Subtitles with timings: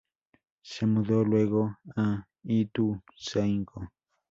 [0.63, 3.87] Se mudó luego a Ituzaingó.